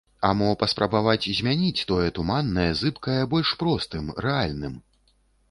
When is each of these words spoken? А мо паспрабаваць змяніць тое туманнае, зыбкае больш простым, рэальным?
А 0.27 0.29
мо 0.37 0.45
паспрабаваць 0.61 1.27
змяніць 1.39 1.85
тое 1.91 2.07
туманнае, 2.15 2.65
зыбкае 2.81 3.21
больш 3.35 3.53
простым, 3.61 4.11
рэальным? 4.29 4.81